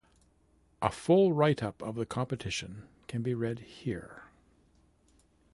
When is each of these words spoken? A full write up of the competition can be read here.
A 0.81 0.89
full 0.89 1.31
write 1.31 1.61
up 1.61 1.79
of 1.83 1.93
the 1.93 2.07
competition 2.07 2.87
can 3.07 3.21
be 3.21 3.35
read 3.35 3.59
here. 3.59 4.23